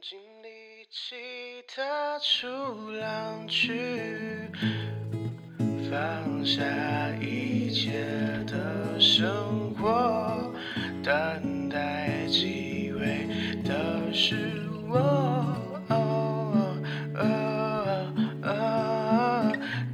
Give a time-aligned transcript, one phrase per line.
[0.00, 1.16] 尽力气
[1.66, 2.46] 踏出
[2.92, 3.72] 浪去，
[5.90, 6.62] 放下
[7.20, 7.98] 一切
[8.46, 10.52] 的生活，
[11.02, 13.26] 等待机会
[13.64, 14.36] 的是
[14.88, 15.54] 我。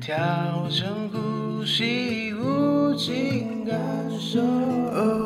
[0.00, 3.80] 调整呼吸，无尽感
[4.20, 5.23] 受。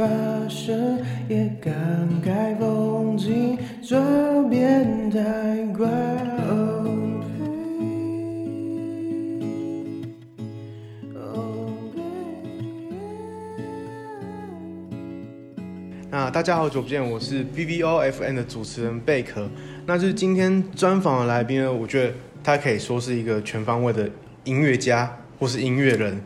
[0.00, 0.06] 发
[0.48, 1.74] 生，也感
[2.24, 5.18] 慨风景转变太
[5.76, 5.86] 快。
[11.22, 11.70] Oh, oh,
[16.10, 19.46] 那大家好久不见，我是 BBOFN 的主持人贝壳。
[19.84, 24.08] 那就是今天专访的来宾呢，我觉得他可以说是一个全方位的
[24.44, 26.18] 音乐家或是音乐人。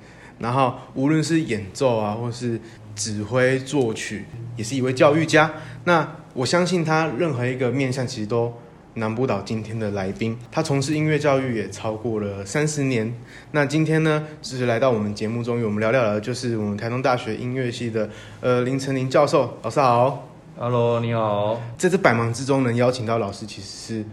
[0.45, 2.61] 然后，无论是演奏啊，或是
[2.95, 4.27] 指挥作曲，
[4.59, 5.51] 也是一位教育家。
[5.85, 8.53] 那我相信他任何一个面向，其实都
[8.97, 10.39] 难不倒今天的来宾。
[10.53, 13.11] 他从事音乐教育也超过了三十年。
[13.53, 18.11] 那今天呢，就是来到我们节目中，与我们聊聊的，就是我们台东大学音乐系的
[18.43, 19.57] 呃林成林教授。
[19.63, 21.59] 老师好，Hello，你好。
[21.79, 24.05] 在这百忙之中能邀请到老师，其实是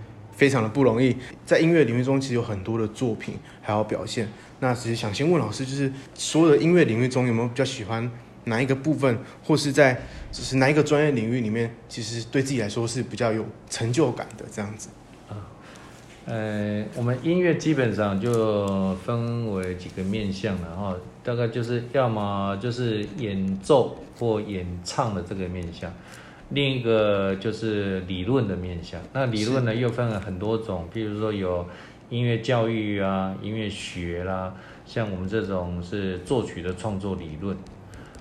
[0.42, 1.16] 非常的不容易。
[1.46, 4.28] 在音乐领域中，其实有很多的作品还有表现。
[4.60, 8.12] 那其实想先问老师，就是所有的音乐领域中，有没有比较喜欢
[8.46, 9.94] 哪一个部分，或是在
[10.32, 14.90] 就是哪一个专业领域里面，其实对自己来说是比较有成就感的这样子？
[15.30, 15.38] 啊，
[16.26, 25.94] 呃，我们音乐基本上就分为几个面向了哈，大概就是要么就是演奏或演唱的这个面向，
[26.52, 29.02] 另一个就是理论的面向。
[29.14, 31.66] 那理论呢又分了很多种，譬如说有。
[32.12, 34.54] 音乐教育啊，音乐学啦，
[34.86, 37.56] 像我们这种是作曲的创作理论。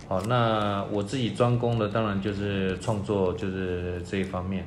[0.07, 4.65] 好，那我自己专攻的当然就是创作，就是这一方面。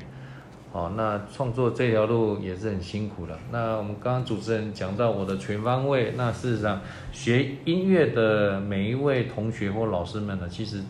[0.74, 3.40] 好，那创作这条路也是很辛苦的。
[3.50, 6.82] 那我们刚刚主持人讲到我的全方位，那事实上
[7.14, 10.84] 学音乐的每一位同学或老师们呢，其实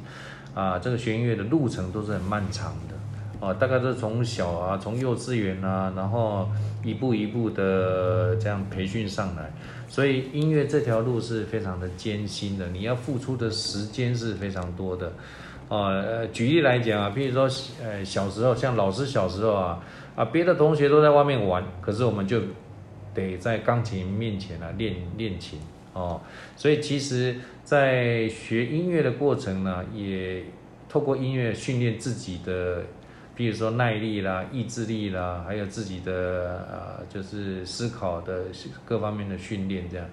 [0.53, 2.93] 啊，这个学音乐的路程都是很漫长的。
[3.45, 6.49] 啊，大概是从小啊，从幼稚园啊，然后
[6.81, 9.51] 一步一步的这样培训上来，
[9.89, 15.11] 所以音乐这条路是非常的艰辛的，你要付出的时间是非常多的。
[15.67, 17.49] 啊，举例来讲啊，譬如说，
[17.83, 19.83] 呃，小时候像老师小时候啊，
[20.15, 22.39] 啊，别的同学都在外面玩，可是我们就
[23.13, 25.59] 得在钢琴面前啊练练琴
[25.93, 26.21] 哦。
[26.55, 30.43] 所以其实，在学音乐的过程呢，也
[30.89, 32.83] 透过音乐训练自己的。
[33.35, 38.43] 比如说耐力啦、意志力啦，还有自己的呃，就是思考的
[38.85, 40.05] 各方面的训练这样，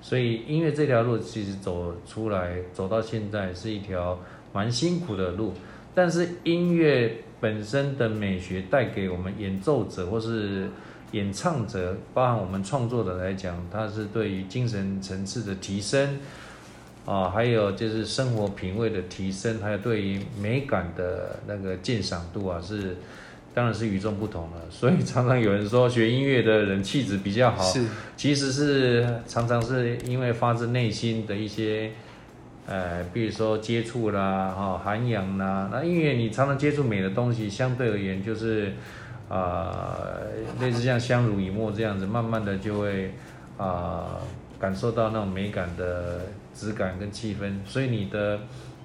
[0.00, 4.16] 所以音乐这条路其实走出来走到现在是一条
[4.52, 5.54] 蛮辛苦的路，
[5.92, 10.68] 但是音乐本身的美学带给我们演奏者或是
[11.12, 16.18] 演唱者，包含我们创作者来讲，它是对于精神层次的提升。
[17.06, 22.98] 啊，还有就是生活品味的提升，还有对于美感的那个鉴赏度啊，是
[23.54, 24.56] 当然是与众不同了。
[24.68, 27.82] 所以常常有人说学音乐的人气质比较好，是
[28.14, 31.92] 其实是常常是因为发自内心的一些，
[32.66, 35.70] 呃，比如说接触啦，哈、哦，涵养啦。
[35.72, 38.74] 那因为你常常接触美的东西，相对而言就是
[39.28, 40.26] 啊、呃，
[40.60, 43.14] 类似像相濡以沫这样子，慢慢的就会
[43.56, 43.66] 啊。
[43.66, 44.20] 呃
[44.60, 46.20] 感受到那种美感的
[46.52, 48.40] 质感跟气氛，所以你的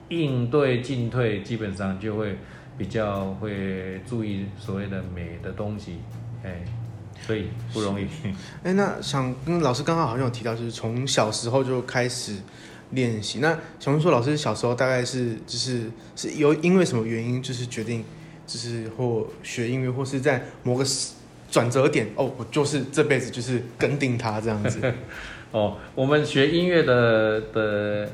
[0.09, 2.37] 应对进退基本上就会
[2.77, 5.97] 比较会注意所谓的美的东西，
[6.43, 6.63] 哎，
[7.25, 8.05] 所以不容易。
[8.61, 12.37] 哎，那想跟老师刚刚好像有提到，就是从小时候就开始
[12.91, 13.39] 练习。
[13.39, 18.05] 那小红说，老师小时候大概是就是是有因为什么原因，就是决定
[18.45, 20.85] 就是或学音乐，或是在某个
[21.49, 24.79] 转折点哦，我就是这辈子就是跟定他这样子。
[25.51, 28.09] 哦，我们学音乐的的，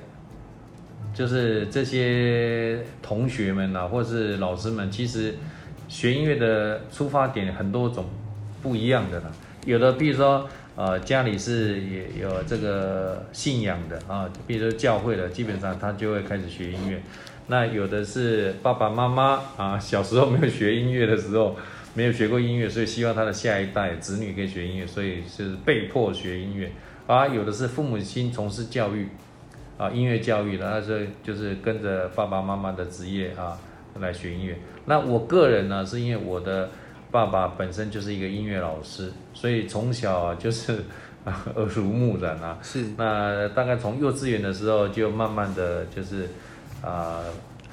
[1.14, 5.36] 就是这些同学们呐，或是老师们，其实
[5.88, 8.06] 学音乐的出发点很多种
[8.62, 9.32] 不一样的啦。
[9.66, 17.02] 有的，比如说，呃，家里是也有这个信仰的啊，比如说教会的，基本上他就会开始学音乐。
[17.50, 21.56] 那有的是爸爸妈妈啊，小时候没有学音乐的时候，
[21.96, 26.72] 没有学过音乐，所以希望他的下一代子女可以学音乐，所以是被迫学音乐。
[27.08, 29.08] 啊，有的是父母亲从事教育，
[29.80, 33.58] 啊，音乐教育的，那是就是跟着爸爸妈妈的职业啊
[34.00, 34.56] 来学音乐。
[34.86, 36.70] 那我个人呢，是因为我的
[37.10, 40.84] 爸爸本身就是一个音乐老师，所以从小啊就是
[41.26, 42.60] 耳濡目染啊。
[42.62, 42.86] 是。
[42.96, 46.30] 那大概从幼稚园的时候就慢慢的就是
[46.82, 47.22] 啊、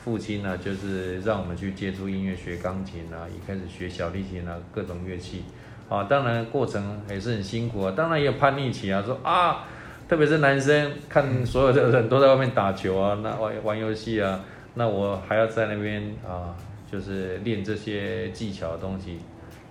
[0.02, 5.44] 父亲呢就是让我们去接触音乐，学钢琴啊，一开始学小提琴啊，各种乐器
[5.88, 6.04] 啊。
[6.04, 9.64] 当然过程也是很辛苦啊，当然也有叛逆期啊，说啊，
[10.08, 14.40] 特别是男生看所有的人都在外面打球啊，那玩玩游戏啊，
[14.74, 16.54] 那我还要在那边啊。
[16.88, 19.18] 就是练这些技巧的东西，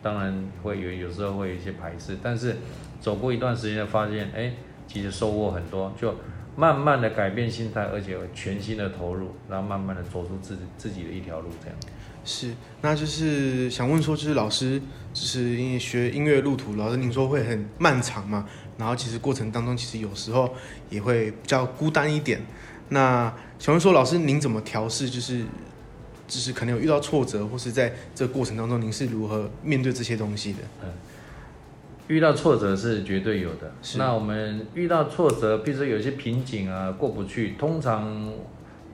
[0.04, 2.58] 当然会有有时候会有一些排斥，但是
[3.00, 4.52] 走过一段时间，发现哎，
[4.86, 6.14] 其实收获很多，就
[6.56, 11.78] 慢慢的改变心态，而且全新的投入，然后慢慢的走出自己自己的一条路，这样。
[12.24, 14.82] 是，那就是想问说，就是老师，
[15.14, 18.48] 就是因为学音乐路途，老师您说会很漫长嘛？
[18.78, 20.54] 然后其实过程当中，其实有时候
[20.90, 22.42] 也会比较孤单一点。
[22.90, 25.10] 那想问说，老师您怎么调试？
[25.10, 25.46] 就是。
[26.28, 30.60] 就是可能有遇到挫折，或是在这个过程当中，您是如何面对这些东西的？
[30.84, 30.90] 嗯，
[32.08, 33.72] 遇到挫折是绝对有的。
[33.82, 33.98] 是。
[33.98, 38.32] 那我们遇到挫折，比如说有些瓶颈啊过不去，通常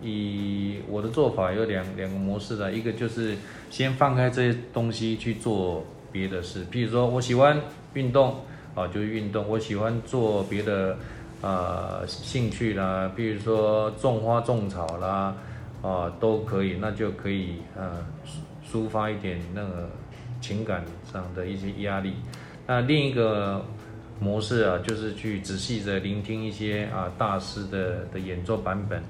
[0.01, 3.35] 以我的做法有两两个模式的，一个就是
[3.69, 7.59] 先放开这些东西去做别的事，譬如说我喜欢
[7.93, 8.41] 运动
[8.75, 10.97] 啊，就运动；我喜欢做别的
[11.41, 15.35] 啊兴趣啦，比如说种花种草啦。
[15.81, 18.05] 啊，都可以，那就可以呃
[18.63, 19.89] 抒发一点那个
[20.39, 22.13] 情感上的一些压力。
[22.71, 23.65] 那另一个
[24.17, 29.03] 模式啊，就是去仔细的聆听一些啊大师的的演奏版本，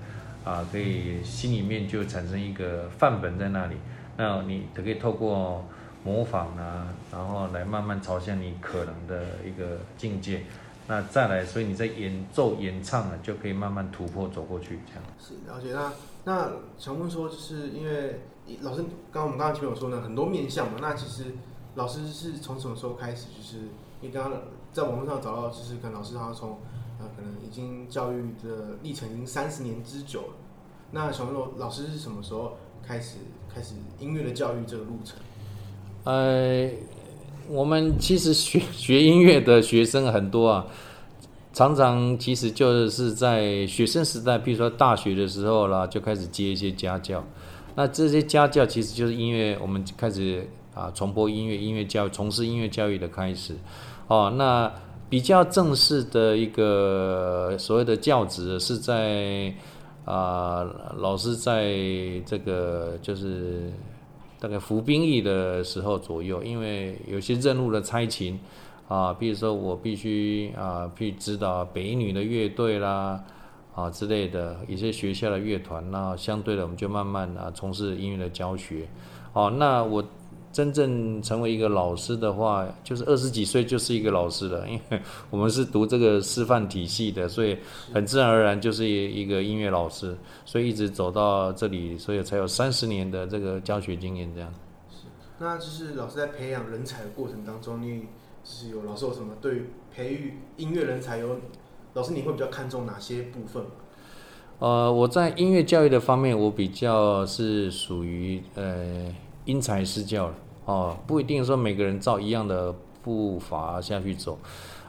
[0.44, 3.76] 啊，可以心里面就产生一个范本在那里。
[4.18, 5.64] 那你可以透过
[6.04, 10.42] 模仿啊，然后来慢慢朝向你可能的一个境界。
[10.88, 15.04] 那再来，所以你在演奏演唱呢，就可以慢慢突破走过去，这样。
[15.20, 15.94] 是，了解那。
[16.24, 18.22] 那想问说，就是因为
[18.62, 18.82] 老师
[19.12, 20.80] 刚刚我们刚刚前面有说呢，很多面向嘛。
[20.82, 21.26] 那其实
[21.76, 23.28] 老师是从什么时候开始？
[23.38, 23.68] 就是
[24.02, 24.42] 你刚刚
[24.74, 26.58] 在网络上找到，就是跟老师他从
[27.00, 30.34] 呃可能已经教育的历程已经三十年之久了。
[30.92, 33.18] 那想问说，老师是什么时候开始
[33.54, 35.18] 开始音乐的教育这个路程？
[36.04, 36.70] 呃，
[37.48, 40.68] 我们其实学学音乐的学生很多啊。
[41.54, 47.22] 常常其实就是在学生时代，比如说大学的时候啦，就开始接一些家教。
[47.76, 53.56] 那这些家教其实就是音乐，我们开始啊传播音乐、音乐教育、从事音乐教育的开始。
[54.08, 54.72] 哦，那
[55.10, 59.54] 比较正式的一个所谓的教职是在
[60.06, 60.66] 啊
[60.98, 61.74] 老师在
[62.26, 63.72] 这个就是
[64.40, 68.40] 大概服兵役的时候左右，因为有些任务的差勤。
[68.88, 73.24] 啊，比如说我必须啊去指导北女的乐队啦，
[73.74, 78.90] 啊之类的一些学校的乐团，那相对的我们就慢慢啊从事音乐的教学。
[79.32, 80.04] 哦、那我
[80.52, 87.58] 真正成为一个老师的话，就是二十几岁就是一个老师了，因为我们是读这个师范体系的，所以
[87.94, 94.54] 很自然而然就是一个音乐老师，所以一直走到这里，所以才有三十年的这个教学经验这样。
[94.90, 95.08] 是，
[95.40, 98.06] 那就是老师在培养人才的过程当中，你就。
[98.44, 101.38] 是有老师有什么对培育音乐人才有
[101.94, 103.64] 老师你会比较看重哪些部分？
[104.58, 109.14] 呃，我在音乐教育的方面，我比较是属于呃
[109.52, 110.34] 因材施教了
[110.66, 114.40] 哦，不一定说每个人照一样的步伐下去走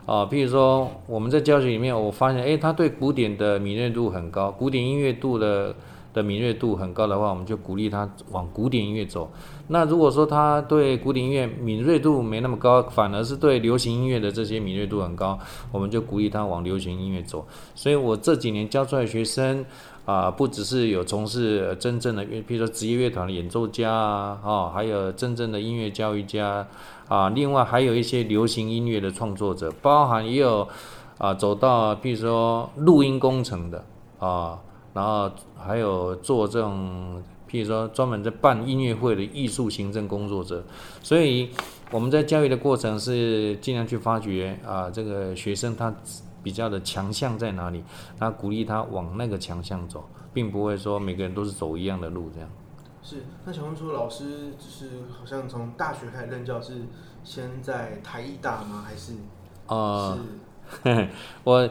[0.06, 0.24] 啊。
[0.24, 5.74] 比如说我们在教学里面，我发现哎，他对古典的敏锐度很高，古典音乐度的。
[6.14, 9.32] 的敏锐度很高的话，我们就鼓励他往古典音乐走。
[9.68, 15.38] 那如果说他对古典音乐敏锐度没那么高，反而是对流行音乐的这些敏锐度很高，
[15.70, 17.46] 我们就鼓励他往流行音乐走。
[17.74, 19.64] 所以我这几年教出来学生
[20.04, 26.66] 啊，不只是有从事真正的，比如说职业乐团的演奏家啊，啊，还有真正的音乐教育家
[27.08, 30.68] 啊，另外还有一些流行音乐的创作者，包含也有
[31.18, 33.84] 啊，走到比如说录音工程的
[34.18, 34.58] 啊。
[34.94, 40.62] 然后还有做这种，譬如说专门在办音乐会的艺术行政工作者，
[41.02, 41.48] 所以
[41.90, 45.90] 我们在教育的过程是尽量去发掘啊，这个学生他
[46.42, 47.82] 比较的强项在哪里，
[48.18, 52.48] 那鼓励他往那个强项走，并不会说每个人都是走一样的路这样。
[53.02, 56.86] 是，那想问说，老师就是好像从大学开始任教，是
[57.24, 58.84] 先在台艺大吗？
[58.86, 59.14] 还是？
[59.66, 60.18] 啊、
[60.84, 61.08] 呃，
[61.44, 61.68] 我。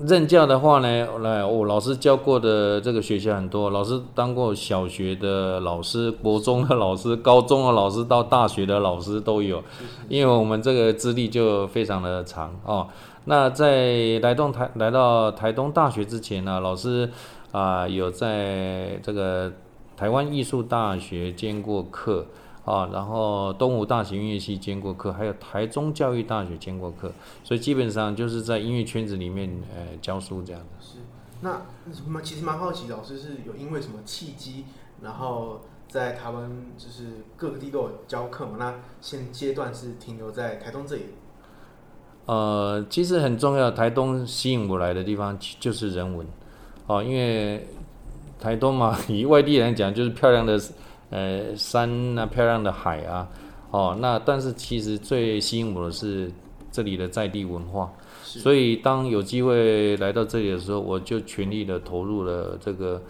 [0.00, 0.88] 任教的话呢，
[1.18, 9.62] 来，我老师教过的这个学校很多，老师当过小学的老师、国中的老师、高中的老师到大学的老师都有，
[10.08, 12.88] 因为我们这个资历就非常的长哦。
[13.28, 17.10] 那在来到台来到台东大学之前呢，老师
[17.52, 19.52] 啊有在这个
[19.98, 22.26] 台湾艺术大学兼过课
[22.64, 27.12] 啊，然后东吴大学音乐系兼过课，还有台中教育大学兼过课，
[27.44, 30.68] 所以基本上就是在音乐圈子里面呃教书这样的。
[30.80, 30.96] 是，
[31.42, 31.60] 那
[32.22, 34.64] 其实蛮好奇，老师是有因为什么契机，
[35.02, 38.56] 然后在台湾就是各个地都有教课嘛？
[38.58, 41.02] 那现阶段是停留在台东这里。
[42.28, 46.26] 呃，其实很重要，台东吸引我来的地方就是人文，
[46.86, 47.66] 哦，因为
[48.38, 50.60] 台东嘛，以外地人来讲，就是漂亮的
[51.08, 53.26] 呃山啊，漂亮的海啊，
[53.70, 56.30] 哦，那但是其实最吸引我的是
[56.70, 57.90] 这里的在地文化，
[58.22, 63.02] 所以当有机会来到这里的时候，我就全力的投入了这个。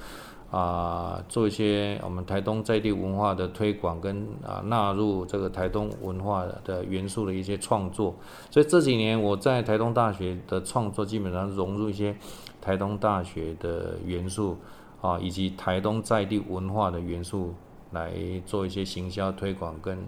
[0.50, 8.14] 啊，做一些我们台东在地文化的推广，跟啊纳入这个台东文化的元素的一些创作。
[8.50, 12.16] 所以这几年我在台东大学的创作，基本上融入一些
[12.62, 14.56] 台东大学的元素
[15.02, 17.52] 啊，以及台东在地文化的元素，
[17.90, 18.10] 来
[18.46, 19.98] 做一些行销推广跟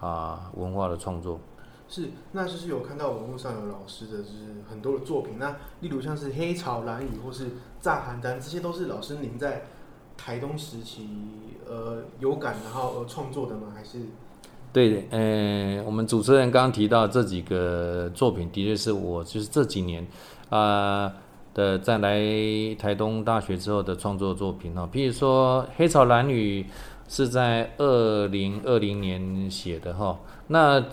[0.00, 1.40] 啊文化的创作。
[1.88, 5.38] 是，那就是有看到网络上有老师的，就是很多的作品。
[5.38, 9.62] 那例如像是黑潮蓝雨或是炸寒单，这些都是老师您在。
[10.18, 11.08] 台东时期，
[11.66, 13.68] 呃，有感然后而创作的吗？
[13.74, 14.00] 还是？
[14.70, 20.06] 对的，呃，我们主持人刚刚提到这几个作品，的确是我就是这几年
[20.50, 21.10] 啊、
[21.54, 22.20] 的在来
[22.74, 24.86] 台东大学之后的创作作品哈。
[24.92, 26.62] 譬如说《黑潮蓝女》
[27.08, 30.18] 是在二零二零年写的哈。
[30.48, 30.84] 那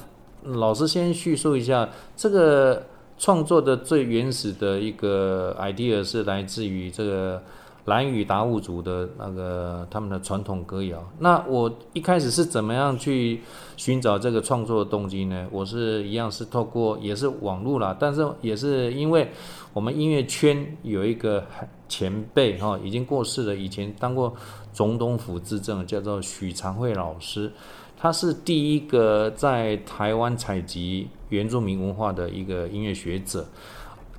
[0.44, 2.86] 老师先叙述一下这个
[3.18, 7.44] 创作的最原始的一个 idea 是来自于这个。
[7.86, 13.42] 兰屿达悟族的那个他们的传统歌谣，那我一开始是怎么样去
[13.78, 15.48] 寻找这个创作的动机呢？
[15.52, 19.30] 我是一样是透过也是网络啦，但是也是因为
[19.72, 21.46] 我们音乐圈有一个
[21.88, 24.34] 前辈哈，已经过世了，以前当过
[24.74, 27.52] 总统府资政，叫做许长惠老师，
[27.96, 33.46] 他是第一个在台湾采集原住民文化的一个音乐学者，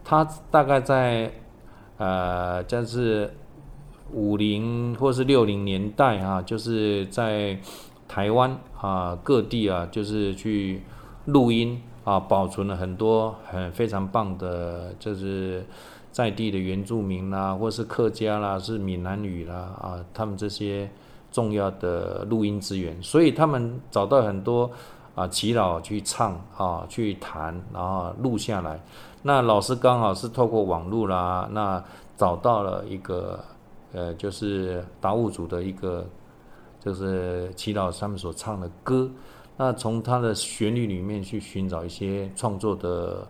[0.05, 1.33] 他大概在
[1.99, 3.29] 呃，就是。
[4.13, 7.59] 五零或是六零年代啊，就是在
[8.07, 10.83] 台湾啊各地啊，就是去
[11.25, 15.67] 录音啊，保存了很多很非常棒的，就是
[16.13, 20.89] 在地的原住民啦，或是客家啦，是闽南语啦啊，他们这些
[21.33, 24.71] 重要的录音资源，所以他们找到很多
[25.17, 28.81] 啊耆老去唱啊，去弹，然后录下来。
[29.23, 31.83] 那老师刚好是透过网络啦，那
[32.17, 33.45] 找到了一个。
[33.93, 36.07] 呃，就是达悟族的一个，
[36.81, 39.11] 就是祈祷他们所唱的歌，
[39.57, 43.27] 那从他的旋律里面去寻找一些创作的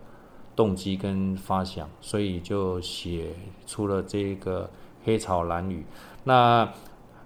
[0.55, 3.33] 动机跟发想，所以就写
[3.65, 4.69] 出了这个
[5.03, 5.85] 黑潮蓝雨。
[6.25, 6.67] 那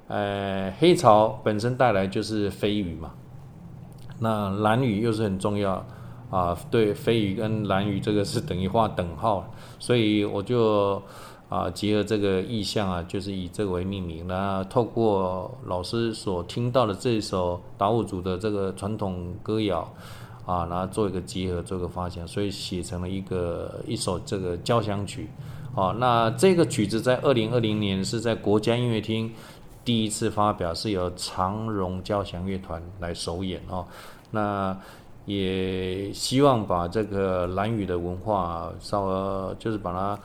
[0.08, 3.14] 呃，黑潮本身带来就是飞雨嘛，
[4.20, 5.84] 那蓝雨又是很重要
[6.30, 11.02] 啊，对，飞雨跟蓝雨这个是等于画等号，所以我就。
[11.51, 14.25] 啊，结合这个意象啊，就是以这个为命名。
[14.25, 19.79] 那透过老师所听到的这一首达悟族的这个传统歌谣
[20.46, 25.29] 啊，然后做一个结合，做一个发想，所以写成了一个一首这个交响曲。
[25.75, 29.29] 啊，那这个曲子在二零二零年是在国家音乐厅
[29.84, 33.86] 第一次发表，是由长荣交响乐团来首演哦。
[34.31, 34.79] 那
[35.25, 40.17] 也希望把这个兰屿的文化稍微就是把它。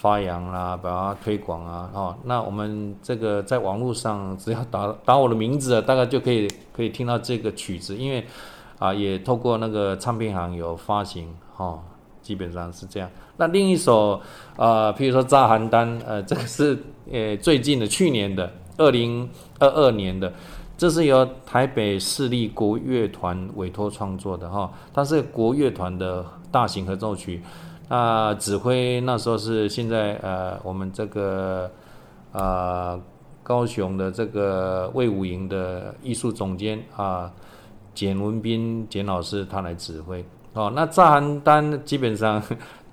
[0.00, 8.24] 发扬啦，把它推广啊，哦，那我们这个在网络上只要打打我的名字，大概就可以可以听到这个曲子，因为
[8.78, 11.28] 啊，也透过那个唱片行有发行，
[11.58, 11.80] 哦，
[12.22, 13.10] 基本上是这样。
[13.36, 14.18] 那另一首
[14.56, 19.28] 啊，譬如说《炸邯郸》，呃，这个是呃最近的，去年的二零
[19.58, 20.32] 二二年的，
[20.78, 27.42] 这是由台北市立国乐团委托创作的哈，它是国乐团的大型合奏曲。
[27.92, 31.68] 那指挥那时候是现在呃，我们这个
[32.30, 32.96] 呃
[33.42, 37.28] 高雄的这个魏武营的艺术总监啊，
[37.92, 40.70] 简文彬简老师他来指挥哦。
[40.72, 42.40] 那炸寒单基本上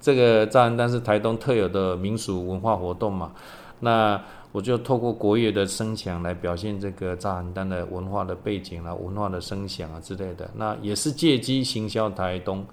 [0.02, 3.32] 这个炸寒单是台东特有的民俗文化活动嘛，
[3.80, 4.20] 那
[4.52, 12.66] 我就透过国乐的声响来表现这个炸寒单的文化的背景啊，文化的声响啊之类的，那也是借机行销台东。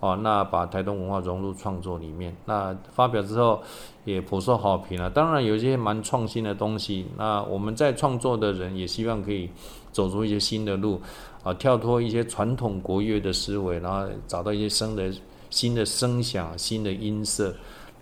[0.00, 3.62] 哦，那把台东文化融入创作里面，那发表之后
[4.04, 5.10] 也颇受好评了。
[5.10, 9.50] 当然有一些蛮创新的东西，那我们在创作的人也希望可以
[9.92, 11.00] 走出一些新的路，
[11.42, 15.12] 啊，跳脱一些传统国乐的思维，然后找到一些新的
[15.50, 17.54] 新的声响、新的音色，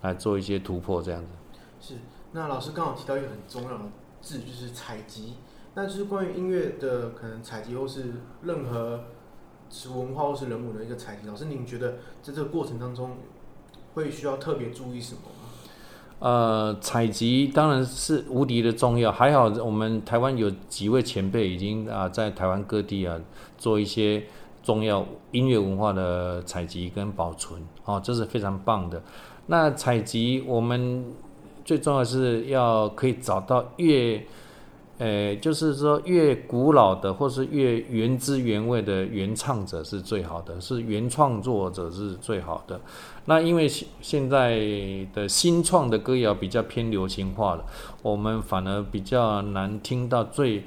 [0.02, 1.28] 来做一些突破，这样子。
[1.81, 1.95] 是，
[2.31, 3.85] 那老师刚好提到一个很重要的
[4.21, 5.35] 字，就是采集。
[5.75, 9.05] 那就是关于音乐的可能采集或是任何
[9.70, 13.18] 是文化或是人物的一个采集，老师您觉得在这个过程当中
[13.94, 15.48] 会需要特别注意什么吗？
[16.20, 19.12] 呃，采集当然是无敌的重要。
[19.12, 23.20] 还好我们台湾有几位前辈已经啊，在台湾各地啊
[23.56, 24.25] 做一些
[24.62, 29.02] 重要音乐文化的采集跟保存，哦，这是非常棒的。
[29.46, 31.04] 那采集我们
[31.64, 34.26] 最重要是要可以找到越。
[34.99, 42.81] 呃，就是说，越古老的或是越原汁原味的原唱者是最好的，是原创作者是最好的。
[43.26, 43.69] 那因为
[44.00, 44.59] 现在
[45.14, 47.64] 的新创的歌谣比较偏流行化了，
[48.02, 50.64] 我们反而比较难听到最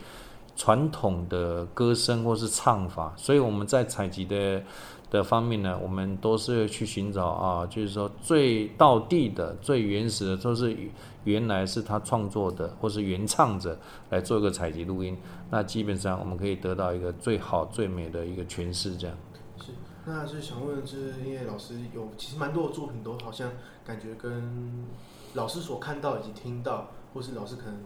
[0.56, 4.62] 传统的歌声或是唱法，所以我们在采集的
[5.10, 10.78] 的方面呢，我们都是去寻找啊，就是说最道地的、最原始的，都是
[11.24, 15.18] 原来是他创作的或是原唱者来做一个采集录音，
[15.50, 18.98] 那基本上我们可以得到一个最好最美的一个诠释。
[18.98, 19.16] 这样
[19.60, 19.72] 是，
[20.06, 23.52] 那是想问，就是因为老师有其实蛮多的作品都好像
[23.86, 24.86] 感觉跟
[25.34, 27.84] 老师所看到以及听到，或是老师可能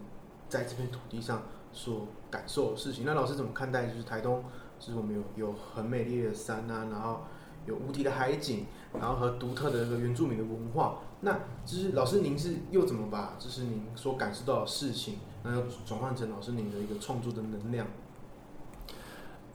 [0.48, 4.42] 在这片土地上所感受的事情，那老师怎么看待就是台东？
[4.78, 7.22] 就是我们有有很美丽的山啊，然后
[7.66, 8.66] 有无敌的海景，
[8.98, 10.98] 然后和独特的这个原住民的文化。
[11.20, 11.32] 那
[11.64, 17.86] 就是老师您是又怎么把就是您所感受到的事情，然后转换成老师您的一个创作的能量？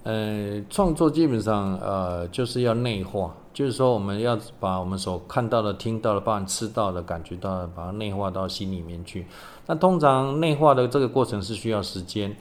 [0.03, 9.27] 呃，创作基本上呃就是要内化，就是说我们要把我们所看到的、听到的、包含吃到的、感觉到的，把它内化到心里面去。
[9.67, 12.35] 那通常内化的这个过程是需要时间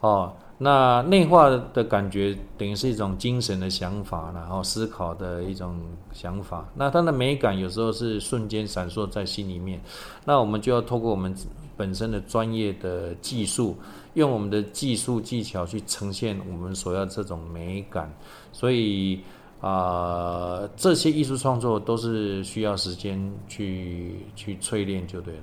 [0.00, 0.32] 哦。
[0.56, 5.76] 那内化的感觉等于是一种精神的想法，然后思考的一种
[6.12, 6.68] 想法。
[6.76, 9.80] 那它的美感有时候是瞬间闪烁在心里面。
[10.24, 11.34] 那我们就要透过我们
[11.76, 13.76] 本身的专业的技术，
[14.14, 18.08] 用我们的技术技巧去呈现我们所要这种美感。
[18.52, 19.20] 所以
[19.60, 23.18] 啊、这些艺术创作都是需要时间
[23.48, 25.42] 去去淬炼就对了。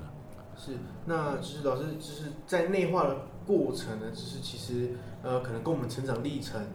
[0.56, 3.14] 是，那其实老师就是在内化的。
[3.46, 4.90] 过程呢，就是其实
[5.22, 6.66] 呃，可能跟我们成长历程，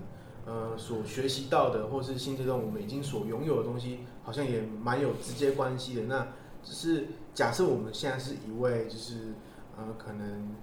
[0.45, 6.03] 呃，所学习到的，或是现阶段我们已经所拥有的东西，好像也蛮有直接关系的。
[6.03, 6.27] 那
[6.63, 9.33] 只是假设我们现在是一位，就是
[9.77, 10.55] 呃，可能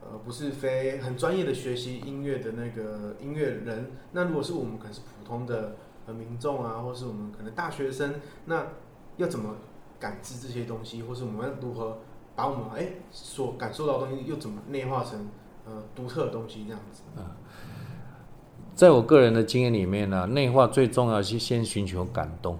[0.00, 3.90] 呃，不是非很专业的学习音乐的那个音乐人。
[4.12, 8.14] 那如果是我们可能是普通的呃民众啊，或是我们可能大学生，
[8.46, 8.66] 那
[9.16, 9.56] 要怎么
[10.00, 11.98] 感知这些东西，或是我们要如何？
[12.42, 15.28] 把我们哎所感受到的东西又怎么内化成
[15.64, 17.38] 呃独特的东西这样子啊？
[18.74, 22.58] 在我个人的经验里面呢，内化最重要是先寻求感动，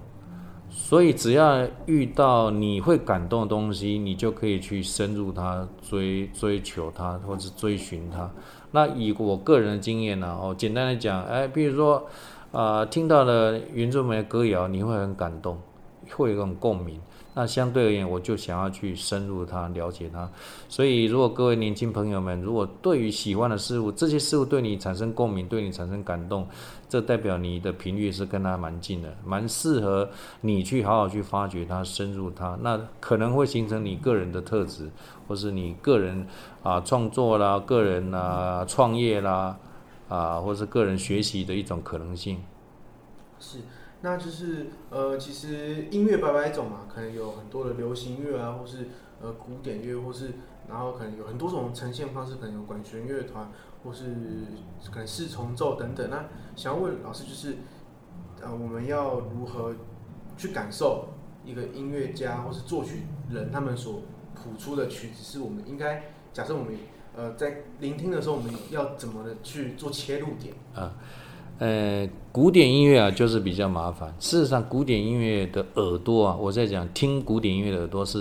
[0.70, 8.30] 所以只要遇到你会感动的东西，你就可以去深入它，追追求它，或者追寻它。
[8.70, 12.06] 那以我个人的经验呢，哦，简单的讲，哎，比如说
[12.52, 15.58] 啊、听到了原住民的歌谣，你会很感动，
[16.14, 17.00] 会有一种共鸣。
[17.34, 20.30] 那相对而言，我就想要去深入它，了解它。
[20.68, 26.46] 所以，如果各位年轻朋友们，如果对于喜欢的事物，这些事物对你产生共鸣，对你产生感动，
[26.90, 30.10] 这代表你的频率是跟它蛮近的，蛮适合
[30.42, 32.58] 你去好好去发掘它，深入它。
[32.60, 34.90] 那可能会形成你个人的特质，
[35.26, 36.26] 或是你个人
[36.62, 39.56] 啊创作啦、个人啊创业啦
[40.10, 42.42] 啊，或是个人学习的一种可能性。
[43.40, 43.60] 是。
[44.04, 48.88] 那就是呃，其实音乐百百种嘛，可能有很多的流行乐啊，或是
[49.20, 50.32] 呃古典乐，或是
[50.68, 53.50] 然后可能有很多种呈现方式，可能有管弦乐团，
[53.84, 54.04] 或是
[54.90, 56.10] 可能四重奏等等。
[56.10, 56.24] 那
[56.56, 57.58] 想要问老师，就是
[58.42, 59.72] 呃，我们要如何
[60.36, 61.10] 去感受
[61.44, 64.02] 一个音乐家或是作曲人他们所
[64.34, 66.74] 谱出的曲子，是我们应该假设我们
[67.14, 70.96] 呃在聆听的时候，我们要怎么的去做切入点啊？
[71.58, 74.12] 呃，古典音乐啊，就是比较麻烦。
[74.18, 78.20] 事实上，古典音乐的耳朵啊，我在讲听古典音乐的耳朵是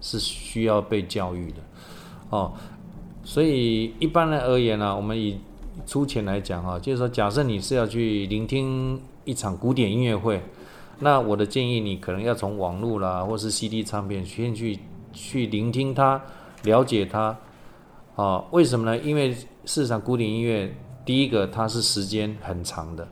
[0.00, 1.56] 是需要被教育的
[2.30, 2.52] 哦。
[3.24, 5.38] 所以一般来而言呢、我们以
[5.84, 10.40] 粗浅来讲啊，就是说，假设你是要去聆听一场古典音乐会，
[11.00, 14.78] 那我的建议你可能要从网络啦，或是 CD 唱片先去
[15.12, 16.22] 去聆听它，
[16.62, 17.36] 了解它啊、
[18.16, 18.44] 哦。
[18.52, 18.96] 为什么呢？
[18.96, 20.74] 因为事实上，古典音乐。
[21.08, 23.08] 第一个，它是时间很长的，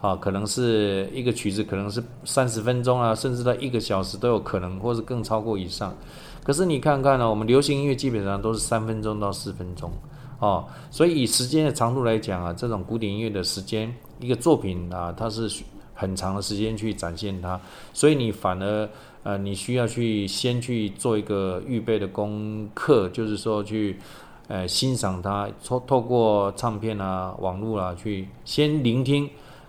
[0.00, 5.94] 啊，可能是一个曲子，可能是三十分钟啊，甚至到一个小时都有可能，或是更超过以上。
[6.42, 9.92] 可是你看看呢，我们流行音乐基本上都是三分钟到四分钟，
[10.38, 17.60] 哦，所以以时间的长度来讲啊，这种古典音乐的时间，一个作品啊，它是很长的时间去展现它，
[17.92, 18.88] 所以你反而
[19.24, 23.98] 呃，你需要去先去做一个预备的功课，就是说去。
[24.48, 29.26] 呃欣赏它，透透过唱片啊、网络啊去先聆听，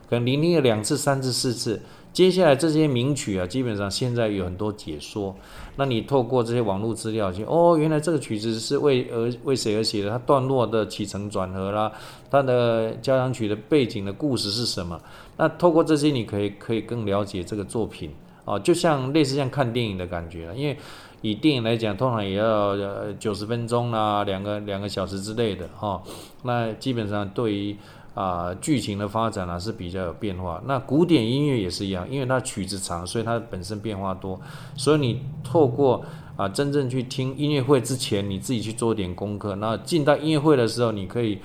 [0.10, 1.82] 可能聆听了两次、三次、四次。
[2.14, 5.36] 接下来这些名曲啊，基本上现在有很多解说。
[5.76, 10.10] 那你透过这些网络资料去，哦，原来这个曲子是为而为谁而写的？
[10.10, 11.92] 它段落的起承转合啦，
[12.32, 15.00] 它的交响曲的背景的故事是什么？
[15.38, 18.10] 那透过这些，你可以可以更了解这个作品
[18.46, 20.52] 啊，就像类似像看电影的感觉。
[20.56, 20.76] 因为
[21.22, 22.76] 以电影来讲，通常也要
[23.20, 26.02] 九十分钟啦，两个两个小时之类的哈。
[26.44, 27.78] 那基本上对于。
[28.18, 30.60] 啊，剧情的发展呢、啊、是比较有变化。
[30.66, 34.42] 那古典音乐也是一样，因为它曲子长，所以它本身变化多。
[34.76, 36.04] 所以你透过
[36.36, 39.54] 啊，真正去听音乐会之前，你自己去做点功课。
[39.58, 41.38] 那进到音乐会的时候，你可以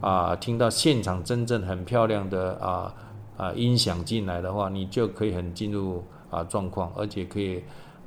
[0.00, 2.94] 啊听到现场真正很漂亮的啊
[3.36, 7.60] 啊音响进来的话，你就可以很进入啊状况，而且可以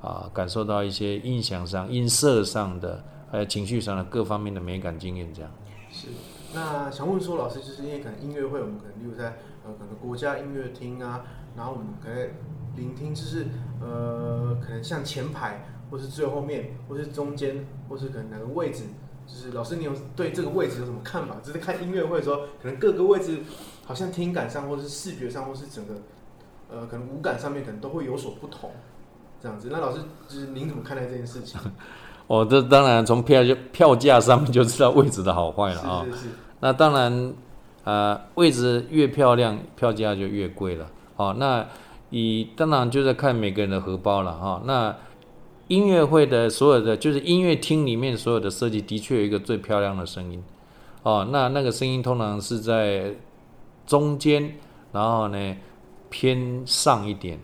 [0.04, 5.34] 啊感受到一些音响上、音色上的，还有情绪上的各方面的美感经验。
[5.34, 5.50] 这样
[5.90, 6.10] 是。
[6.54, 11.24] 那想问说，老师，就是因为可能音乐会，我们可能例如在呃，可能国家音乐厅啊，
[11.56, 12.30] 然后我们可能
[12.76, 13.48] 聆听，就是
[13.82, 18.84] 呃，可能像前排，或是最后面，或是中间，或是可能哪个位置，
[19.26, 21.38] 就是老师，你有对这个位置有什么看法？
[21.42, 23.40] 就是看音乐会的时候，可能各个位置
[23.86, 25.96] 好像听感上，或是视觉上，或是整个
[26.70, 28.70] 呃，可能五感上面，可能都会有所不同，
[29.44, 29.68] 这样子。
[29.70, 31.60] 那老师，就是您怎么看待这件事情？
[32.28, 36.06] 哦，这当然从票就票价上面就知道位置的好坏了啊。
[36.06, 36.28] 是是是。
[36.62, 37.34] 那当然，
[37.84, 40.88] 呃，位置越漂亮，票价就越贵了。
[41.18, 41.68] 哦，那
[42.10, 44.62] 以当然就是看每个人的荷包了哈。
[44.64, 44.96] 那
[45.68, 50.42] 音乐会的所有的，就是音乐厅里面所有的设计，的确有一个最漂亮的声音。
[51.04, 53.14] 哦，那那个声音通常是在
[53.86, 54.56] 中间，
[54.94, 55.58] 然后呢
[56.10, 57.38] 偏上一点。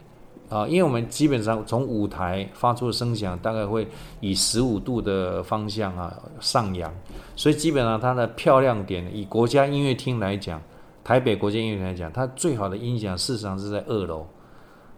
[0.49, 3.87] 啊，因为我们基本上从舞台发出的声响大概会
[4.19, 6.91] 以十五度的方向啊上扬，
[7.35, 10.59] 所以基本上它的漂亮点，以国家音乐厅来讲，
[11.03, 14.25] 台北国家音乐厅来讲，它最好的音响事实上是在二楼，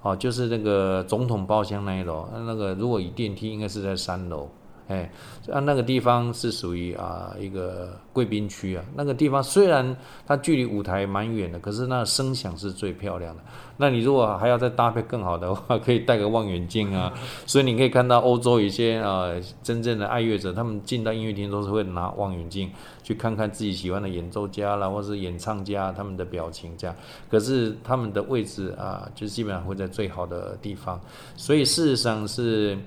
[0.02, 4.50] 哦，就是那个总统包厢那一楼，那个如果以电梯应该是在三楼。
[4.88, 5.10] 哎，
[5.50, 8.84] 啊，那个地方是属于啊一个贵宾区啊。
[8.96, 9.96] 那个地方虽然
[10.28, 13.42] 它距离舞台蛮远的，可是那声响是最漂亮的。
[13.78, 17.14] 那你如果还要再搭配更好的话，可以带个望远镜啊。
[17.48, 19.30] 所以你可以看到欧洲一些啊
[19.64, 22.70] 真正的爱乐者，他们进到音乐厅都是会拿望远镜
[23.02, 26.96] 去看看自己喜欢的演奏家啦，或是演唱家他们的表情这样。
[27.30, 31.00] 可是他们的位置啊，就基本上会在最好的地方。
[31.38, 32.78] 所以事实上是。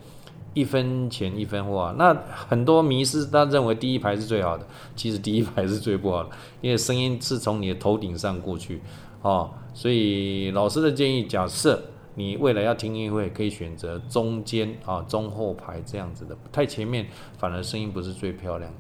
[0.55, 2.15] 一分钱一分货啊，那
[2.49, 4.65] 很多迷思，他认为第一排是最好的，
[4.95, 8.81] 其实第一排是最不好的，因为声音是从你的头顶上过去，
[9.23, 11.83] 哦，所以老师的建议，假设
[12.15, 18.79] 你未来要听音乐会，可以选择中间啊中后排这样子的，太前面反而声音不是最漂亮的。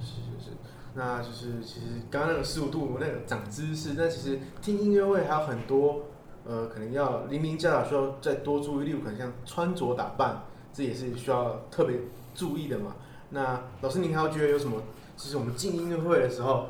[0.00, 0.56] 是是是，
[0.94, 6.02] 那就是其实刚刚那个十五度那个长知识，那其实听音乐会还有很多
[6.44, 10.44] 呃，可能要零零加需要再多注意，例如可能像穿着打扮。
[10.72, 11.96] 这也是需要特别
[12.34, 12.94] 注意的嘛。
[13.30, 14.82] 那老师，您还要觉得有什么？
[15.16, 16.66] 其实我们进音乐会的时候，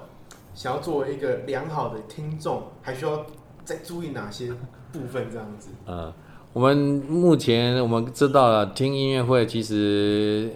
[0.55, 3.25] 想要作为一个良好的听众，还需要
[3.65, 4.53] 再注意哪些
[4.93, 5.31] 部分？
[5.31, 5.71] 这样子。
[5.87, 6.13] 呃，
[6.53, 6.77] 我们
[7.09, 10.53] 目前我们知道了，听音乐会其实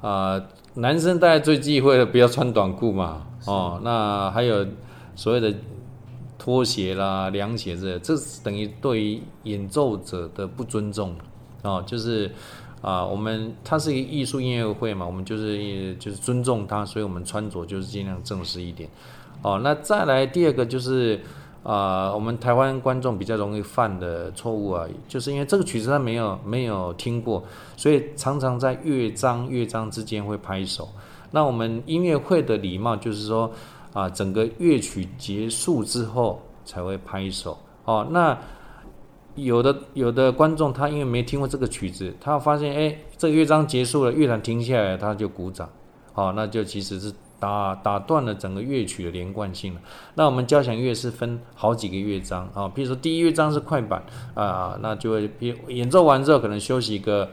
[0.00, 3.26] 啊、呃，男生大家最忌讳的不要穿短裤嘛。
[3.44, 4.66] 哦，那还有
[5.14, 5.54] 所谓的
[6.38, 11.14] 拖鞋啦、凉鞋子，这是等于对于演奏者的不尊重
[11.62, 12.32] 哦，就是。
[12.84, 18.86] 啊，我们它是一个艺术音乐会嘛，我们就是就是尊重它，所以我们穿着就是尽量正式一点。
[19.40, 21.18] 哦，那再来第二个就是
[21.62, 27.42] 啊，我们台湾观众比较容易犯的错误啊，就是因为这个曲子他没有没有听过，
[27.74, 30.86] 所以常常在乐章乐章之间会拍手。
[31.30, 33.50] 那我们音乐会的礼貌就是说
[33.94, 37.56] 啊，整个乐曲结束之后才会拍手。
[37.86, 38.38] 哦，那。
[39.36, 45.68] 有的有的观众他因为没听过这个曲子，他发现哎，这个乐章结束了，乐团停下来，他就鼓掌，
[46.12, 49.80] 好，那就其实是打打断了整个乐曲的连贯性了。
[50.14, 55.30] 那我们交响乐是分好几个乐章啊，比如说第一乐章是快板啊，那就会
[55.68, 57.28] 演奏完之后可能休息个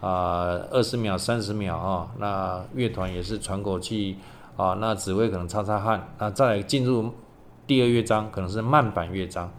[0.00, 4.18] 啊二十秒三十秒啊，那乐团也是喘口气
[4.56, 7.10] 啊，那指挥可能擦擦汗，那再进入
[7.66, 9.50] 第二乐章，可能是慢板乐章。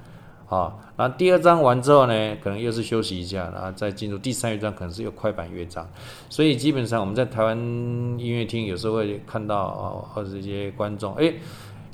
[0.49, 5.85] 好，那第二章完之后呢，可能又是休息一下，然后再进入第三乐章，可能是又快板乐章。
[6.29, 11.33] 所以基本上我们在台湾音乐厅有时候会看到哦，或者一些观众，哎，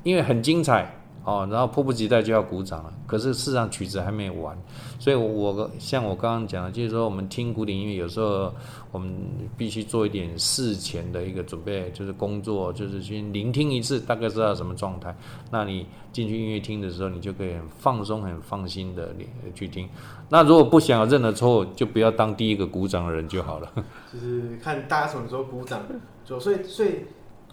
[0.04, 2.92] 因为很精彩哦，然后迫不及待就要鼓掌了。
[3.06, 4.56] 可是事实上曲子还没有完，
[4.98, 8.52] 所以我像我刚刚讲的，就是说我们听古典音乐有时候
[8.92, 9.10] 我们
[9.56, 15.16] 必须做一点事前的一个准备，就是工作，就是先聆听一次，大概知道什么状态。
[15.50, 19.14] 那你进去音乐厅的时候，你就可以很放松、很放心的
[19.54, 19.88] 去听。
[20.28, 23.72] 那如果不想有任何错，就不要当第一个鼓掌的人就好了。
[24.12, 25.80] 就是看大家什么时候鼓掌，
[26.22, 27.06] 就所以所以。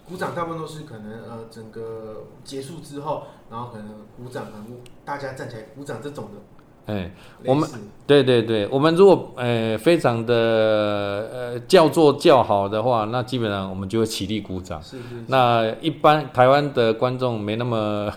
[0.08, 3.86] 鼓掌大部分都是可能呃整个结束之后，然后可能
[4.16, 4.66] 鼓掌，可能
[5.04, 6.92] 大家站起来鼓掌这种的。
[6.92, 7.12] 哎、欸，
[7.44, 7.68] 我们
[8.06, 14.82] 对对对，我们如果呃非常的呃叫做叫好的话，那基本上我们就会起立鼓掌。
[14.82, 15.24] 是是是。
[15.28, 18.12] 那一般台湾的观众没那么。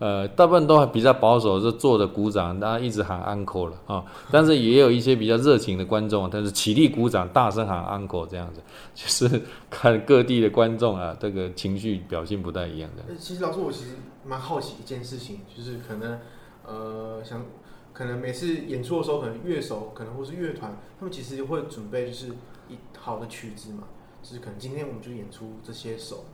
[0.00, 4.04] 呃，大部分都还比较保守，就坐着鼓掌，大家一直喊 uncle 了啊。
[4.30, 8.60] 但是也有一些比较热情的观众，但是起立鼓掌，大声喊 uncle 这样子，
[8.92, 13.14] 就是看各地的观众啊，这个情绪表现不太一样的。
[13.16, 13.92] 其实老师，我其实
[14.24, 16.18] 蛮好奇一件事情，就是可能
[16.66, 17.44] 呃，想
[17.92, 22.28] 可能每次演出的时候，可能乐手，可能或是乐团，他们其实会准备就是
[22.68, 23.84] 一好的曲子嘛，
[24.22, 26.24] 就是可能今天我们就演出这些首，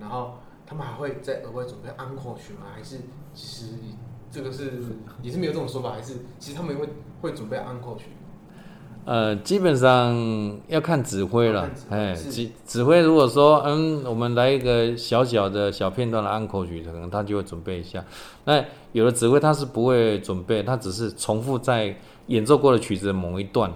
[0.00, 0.38] 然后。
[0.72, 2.68] 他们还会再额外准备安可曲吗？
[2.74, 2.96] 还是
[3.34, 3.74] 其实
[4.30, 4.72] 这个是
[5.20, 5.90] 也是没有这种说法？
[5.90, 6.88] 还是其实他们会
[7.20, 8.06] 会准备安可曲？
[9.04, 10.16] 呃，基本上
[10.68, 11.70] 要看指挥了。
[11.90, 18.02] 哎，指指挥如果说嗯，我们来一个小小的小片段的安可曲，可能他就会准备一下。
[18.46, 21.94] 那有的指挥他是不会准备，他只是重复在
[22.28, 23.70] 演奏过的曲子的某一段。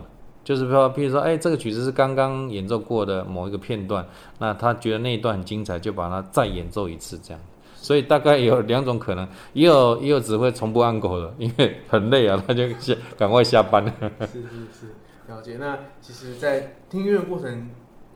[0.46, 4.06] 就是说，譬如说，哎，这个曲子是刚刚演奏过的某一个片段，
[4.38, 7.42] 那他觉得那一段很精彩，就把它再演奏一次，这样。
[7.74, 13.92] 所以大概有两种可能，也有也有只会从不按口的，因为很累啊，他就下 赶快下班了。
[14.20, 14.94] 是是是，
[15.26, 15.56] 了解。
[15.58, 17.68] 那其实，在听音乐的过程，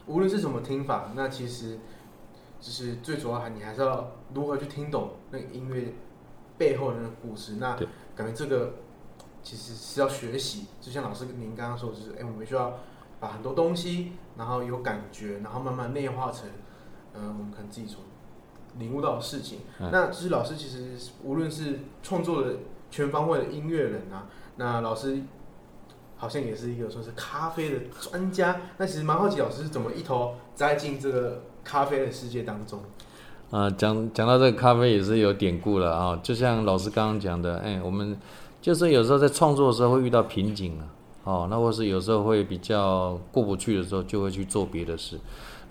[0.07, 1.81] 无论是什么听法，那其实
[2.61, 5.93] 就是最主要还你还是要如何去听懂那个音乐
[6.57, 7.55] 背后的那个故事。
[7.59, 7.77] 那
[8.14, 8.73] 感觉这个。
[9.42, 12.79] 其实是要学习，就像老师您刚刚说，就是哎，我们需要
[13.18, 16.48] 把很多东西，然后有感觉，然后慢慢内化成，
[17.14, 18.03] 嗯、呃，我们可能自己从
[18.79, 19.61] 领悟到的事情。
[19.79, 22.57] 嗯、那其实老师其实无论是创作的
[22.90, 24.26] 全方位的音乐人啊，
[24.57, 25.22] 那老师
[26.16, 28.61] 好像也是一个说是咖啡的专家。
[28.76, 32.79] 那其实蛮好奇，老师是怎么一头栽进这个咖啡的世界当中？
[33.50, 38.18] 啊、呃，讲讲到这个咖啡也是有典故了啊，就像老师刚刚讲的，哎，我们。
[38.61, 40.85] 就是有时候在创作的时候会遇到瓶颈啊，
[41.25, 45.18] 哦，那或是有时候会比较过不去的时候，就会去做别的事。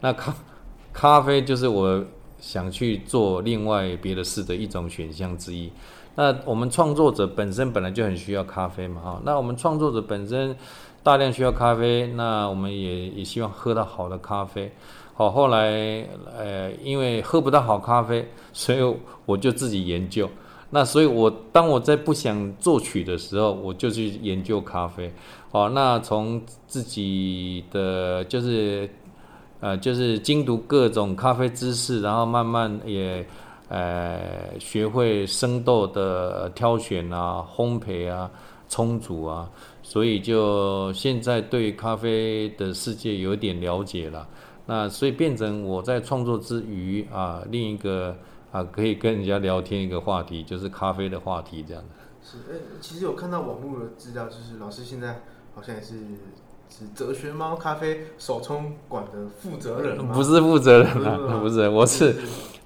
[0.02, 0.34] 那咖
[0.92, 2.04] 咖啡就是我
[2.40, 5.72] 想去做另外别的事的一种选项之一。
[6.16, 9.22] 那我们创作者本身本来就很需要咖啡嘛，哈。
[9.24, 10.56] 那我们创作者本身
[11.04, 14.72] 大量需要咖啡，那我们也也希望喝到好的咖啡。
[15.14, 20.28] 好，后来呃，因为喝不到好咖啡，所以我就自己研究。
[20.72, 25.12] 那所以我，当我在不想作曲的时候，我就去研究咖啡。
[25.50, 28.88] 哦，那从自己的就是，
[29.62, 33.26] 呃，就是精读各种咖啡知识，然后慢慢也，
[33.68, 38.30] 呃，学会生豆的挑选啊、烘焙啊、
[38.70, 39.50] 冲煮啊，
[39.82, 44.28] 所以就现在对咖啡的世界有点了解了。
[44.68, 48.16] 那所以变成我在创作之余啊，另一个。
[48.52, 51.90] 啊，可以跟人家聊天一个话题，就是咖啡的话题这样的。
[52.24, 55.22] 是，诶，其实有看到网络的资料，就是老师现在
[55.54, 55.96] 好像也是
[56.70, 59.98] 是哲学猫咖啡手冲馆的负责人。
[60.10, 62.16] 不是负责人啊，不是，我是，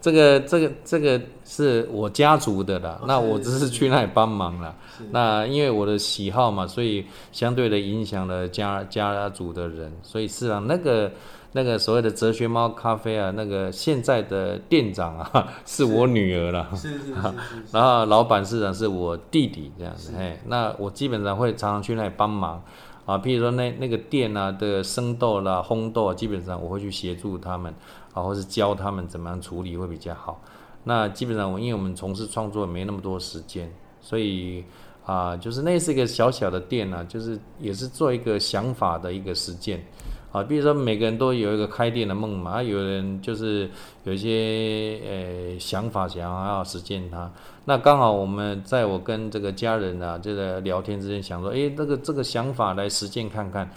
[0.01, 4.73] 这个这个这个是我家族的啦，哦、那我只是去那里帮忙啦。
[5.11, 11.11] 那因为我的喜好嘛，所以相对的影响了家家族的人，所以是啊，那个。
[11.55, 16.67] 那个所谓的哲学猫咖啡啊，那个现在的店长啊， 是我女儿了。
[16.75, 17.63] 是是是，是，是，是。
[17.71, 22.61] 然后老板市长是我弟弟这样子，嘿，那我基本上会常常去那里帮忙
[23.05, 27.71] 啊，譬如说那那个店啊的生豆啦、烘豆啊，基本上我会去协助他们
[28.13, 30.41] 啊，或是教他们怎么样处理会比较好。
[30.85, 34.63] 那基本上我因为我们从事创作没那么多时间，所以
[35.05, 39.85] 啊，就是那是一个小小的店啊，就是也是做一个想法的一个实践。
[40.33, 43.69] 啊，比如说每个人都有一个开店的梦嘛，啊，有人就是
[44.03, 47.31] 有一些呃想法想要实践它。
[47.65, 53.69] 那刚好我们在我跟这个家人啊这个聊天之间想说，诶，这个这个想法来实践看看，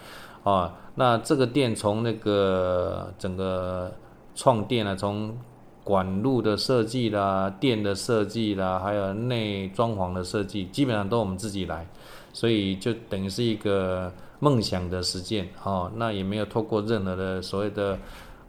[0.43, 3.93] 啊，那这个店从那个整个
[4.33, 5.37] 创店啊，从
[5.83, 11.85] 管路的设计啦、店的设计啦，还有内装潢的设计，基本上都我们自己来，
[12.33, 14.11] 所以就等于是一个。
[14.39, 17.93] 梦想的实践，哦，那也没有透过任何的所谓的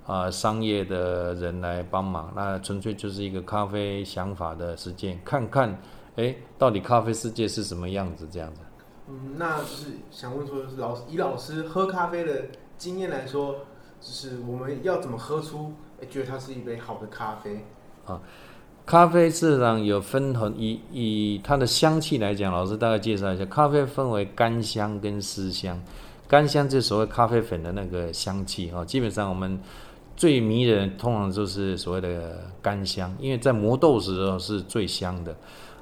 [0.06, 5.80] 啊、呃、商业的人来帮忙，那纯粹就是一个咖啡想法的实践，看看
[6.16, 8.60] 哎，到底咖啡世界是什么样子这样子。
[9.08, 12.46] 嗯，那就是想问说，就是老以老师喝咖啡的
[12.76, 13.60] 经验来说，
[14.00, 15.72] 就是我们要怎么喝出
[16.02, 17.64] 哎觉得它是一杯好的咖啡
[18.04, 18.20] 啊？
[18.88, 25.78] 咖啡市场有分很以以它的香气来讲，老师大概介绍一下，咖啡分为干香跟湿香。
[26.26, 29.60] 干香就是所谓咖啡粉的那个香气哈，基本上我们
[30.16, 35.36] 最迷人通常就是所谓的干香，因为在磨豆时候是最香的，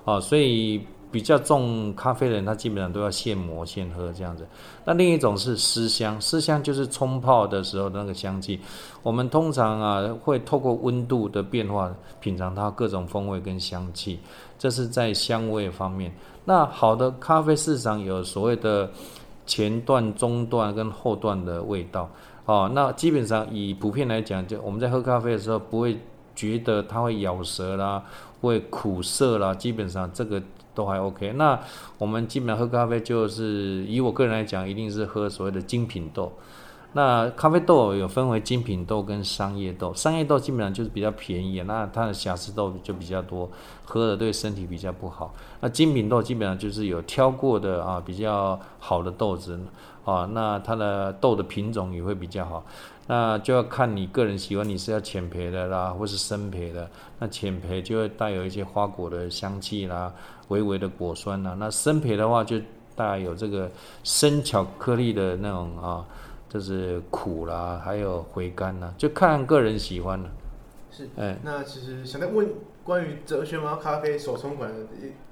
[0.04, 0.84] 哦，所以。
[1.16, 4.46] 比较重咖啡的人，他基本上都要现磨现喝这样子。
[4.84, 8.60] 那另一种是湿香，湿香就是冲泡的时候的那个香气。
[9.02, 14.18] 我们通常啊会透过温度的变化品尝它各种风味跟香气，
[14.58, 16.14] 这是在香味方面。
[16.44, 18.90] 那好的咖啡市场有所谓的
[19.46, 22.10] 前段、中段跟后段的味道
[22.44, 22.70] 哦。
[22.74, 25.98] 那基本上以普遍来讲，就我们在喝咖啡的时候不会
[26.34, 28.04] 觉得它会咬舌啦，
[28.42, 30.42] 会苦涩啦，基本上这个。
[30.76, 31.58] 都还 OK，那
[31.98, 36.32] 我们基本上喝咖啡就是以我个人来讲，一定是喝所谓的精品豆。
[36.92, 43.50] 那咖啡豆有分为精品豆跟商业豆，商业豆基本上就是比较便宜，那它的瑕疵豆就比较多，
[43.84, 45.34] 喝的对身体比较不好。
[45.60, 49.58] 那精品豆基本上就是有挑过的啊，比较好的豆子
[50.06, 52.64] 啊，那它的豆的品种也会比较好。
[53.08, 56.88] 那就要看你个人喜欢，你是要浅焙的啦，或是深焙的。
[57.18, 60.12] 那浅焙就会带有一些花果的香气啦，
[60.48, 61.54] 微微的果酸啦。
[61.58, 62.60] 那深焙的话，就
[62.96, 63.70] 带有这个
[64.02, 66.04] 生巧克力的那种啊，
[66.48, 70.30] 就是苦啦，还有回甘啦，就看个人喜欢了。
[70.90, 72.48] 是，哎，那其实想再问
[72.82, 74.80] 关于哲学猫咖啡手冲馆的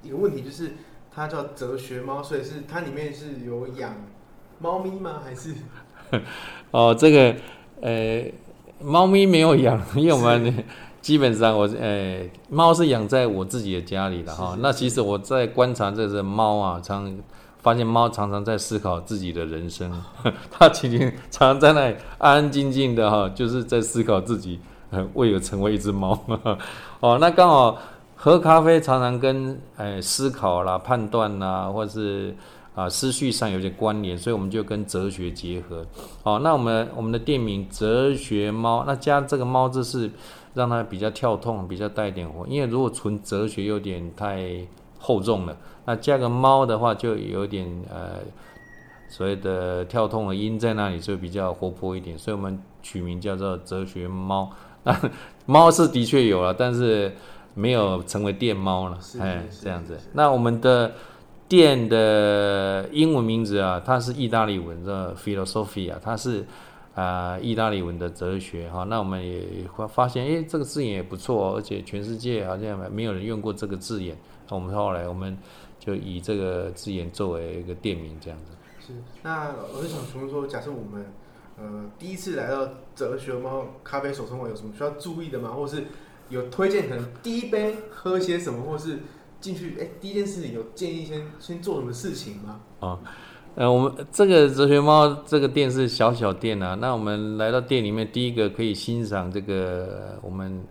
[0.03, 0.73] 一一个问题，就是
[1.11, 3.97] 它叫哲学猫，所以是它里面是有养
[4.59, 5.21] 猫咪吗？
[5.25, 5.55] 还是？
[6.71, 7.35] 哦，这个。
[7.83, 8.25] 呃，
[8.81, 10.64] 猫咪没有养， 因为我们
[11.03, 14.57] 基本上我呃，猫是养在我自己的家里的哈。
[14.61, 17.14] 那其实我在观察这只猫啊，常
[17.61, 19.93] 发现猫常常在思考自己的人生，
[20.51, 24.59] 它其实常常在那里安安静静的哈，就是在思考自己
[25.12, 26.19] 为了成为一只猫。
[27.01, 27.77] 哦，那刚好
[28.17, 32.35] 喝咖啡常常跟呃思考啦、判断啦，或是。
[32.75, 35.87] 啊，思绪上有些关联，所以我们就跟哲学结合。
[36.25, 40.11] 好，那我们我们的店名“哲学猫”，那加这个“猫”字是
[40.55, 42.45] 让它比较跳痛，比较带一点活。
[42.49, 44.67] 因为如果纯哲学有点太
[44.99, 48.19] 厚重了，那加个“猫”的话就有点呃
[49.09, 52.19] 所谓的跳痛的音在那里，就比较活泼一点。
[52.19, 54.51] 所以我们取名叫做“哲学猫”。
[54.83, 55.01] 那
[55.47, 57.15] 猫是的确有了，但是
[57.55, 58.99] 没有成为店猫了。
[59.21, 59.97] 哎，这样子。
[60.15, 60.91] 那我们的。
[61.57, 66.45] 店的英文名字啊，它是意大利文的 philosophia，它是
[66.97, 68.83] 啊、意大利文的哲学哈。
[68.85, 74.17] 那我们也会发现，诶，这个字眼也不错哦，而且全世界好像没有人用过这个字眼。
[74.49, 75.38] 那我们后来我们
[75.79, 78.53] 就以这个字眼作为一个店名，这样子。
[78.85, 78.93] 是。
[79.23, 81.07] 那我是想询问说，假设我们
[81.57, 85.51] 呃第一次来到哲学猫咖啡手冲馆，有什么需要注意的吗？
[85.51, 85.85] 或是
[86.31, 88.99] 有推荐可能第一杯喝些什么，或是？
[89.44, 92.61] 进去哎，第一件事情有建议先先做什么事情吗？
[92.80, 92.98] 哦，
[93.57, 96.74] 呃，我们这个哲学猫这个店是小小店啊。
[96.80, 100.64] 那我们来到店里面，第一个可以欣赏这个我们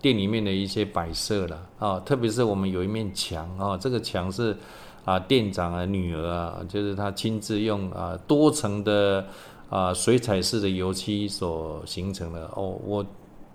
[0.00, 4.56] 店里面的一些摆设了啊，特别是我们有一面墙啊，这个墙是
[5.04, 9.26] 啊店长的女儿啊，就是他亲自用啊多层的
[9.68, 12.78] 啊水彩式的油漆所形成的哦。
[12.84, 13.04] 我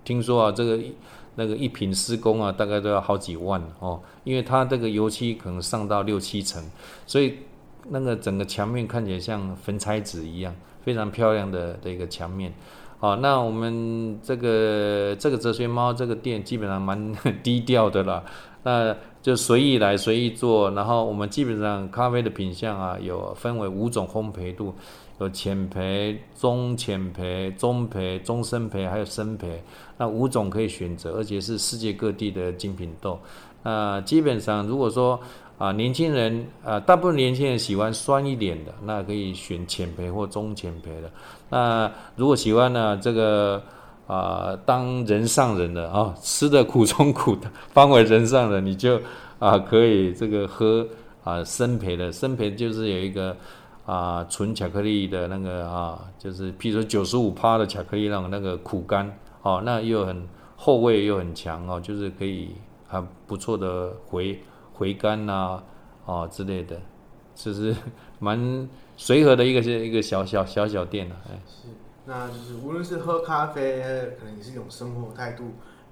[0.04, 0.78] 听说啊这个。
[1.38, 6.60] 那个一平施工啊，大概都要好几万哦，因为它这个油漆可能上到六七层，
[7.06, 7.34] 所以
[7.90, 12.52] 那个整个墙面看起来像粉彩纸一样，非常漂亮的的一个墙面。
[12.98, 18.24] 好，那我们这个这个哲学猫这个店基本上蛮低调的啦，
[18.64, 24.74] 那就随意来随意做，然后我们基本上咖啡的品相啊，有分为五种烘焙度。
[25.18, 29.62] 有浅培、中浅培、中培、中深培，还有深培，
[29.96, 33.18] 那五种可以选择，而且是世界各地的精品豆。
[33.64, 35.18] 那基本上，如果说
[35.58, 41.10] 啊，年轻人啊，大部分年轻人喜欢酸一点的，那可以选浅培或中浅培的。
[41.50, 43.60] 那如果喜欢呢，这个
[44.06, 49.00] 啊，当人上人的啊，吃的苦 中苦的，方为人上人，你就
[49.40, 50.86] 啊，可以这个喝
[51.24, 53.36] 啊深培的，深培就是有一个。
[53.88, 59.10] 啊，纯巧克力的那个啊，就是譬如说九十五趴的巧克力那种那个苦甘，
[59.40, 62.50] 哦，那又很后味又很强哦，就是可以
[62.86, 64.38] 很不错的回
[64.74, 65.62] 回甘呐，啊，
[66.04, 66.78] 哦之类的，
[67.34, 67.74] 就是
[68.20, 68.68] 蛮
[68.98, 71.40] 随和的一个一个小小小小店了，哎。
[71.46, 71.68] 是，
[72.04, 73.80] 那就是无论是喝咖啡，
[74.20, 75.44] 可能也是一种生活态度，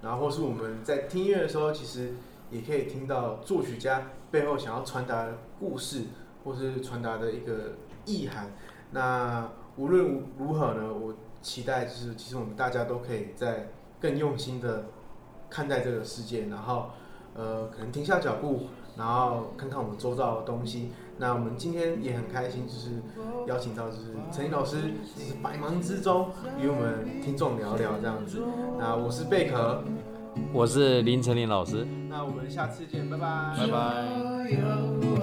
[0.03, 2.13] 然后或是我们在听音乐的时候，其实
[2.51, 6.03] 也可以听到作曲家背后想要传达的故事，
[6.43, 7.73] 或是传达的一个
[8.07, 8.47] 意涵。
[8.89, 13.69] 那无论如何呢，我期待就是其实我们大家都可以在
[14.01, 14.85] 更用心的
[15.49, 16.87] 看待这个世界，然后
[17.35, 20.91] 呃，可能停下脚步，然后看看我们周遭的东西。
[21.19, 23.01] 那我们今天也很开心，就是
[23.47, 24.77] 邀请到就是陈琳老师，
[25.15, 26.29] 就是百忙之中
[26.59, 28.41] 与我们听众聊聊这样子。
[28.77, 29.83] 那我是贝壳，
[30.53, 31.85] 我是林晨林老师。
[32.07, 35.16] 那我们下次见，拜拜，拜拜。